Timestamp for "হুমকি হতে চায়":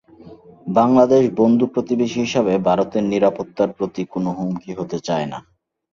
4.31-5.27